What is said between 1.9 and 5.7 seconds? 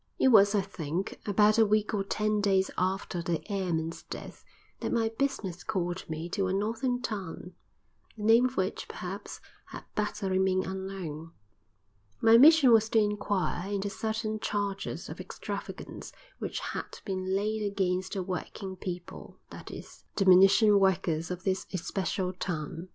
or ten days after the airman's death that my business